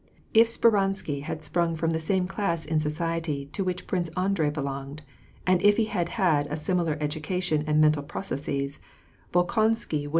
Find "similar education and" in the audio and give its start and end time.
6.57-7.79